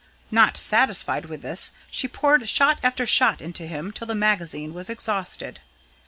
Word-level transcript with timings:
Not 0.31 0.57
satisfied 0.57 1.27
with 1.27 1.43
this, 1.43 1.71
she 1.91 2.07
poured 2.07 2.49
shot 2.49 2.79
after 2.81 3.05
shot 3.05 3.39
into 3.39 3.67
him 3.67 3.91
till 3.91 4.07
the 4.07 4.15
magazine 4.15 4.73
was 4.73 4.89
exhausted. 4.89 5.59